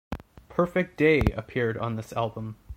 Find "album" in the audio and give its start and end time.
2.13-2.55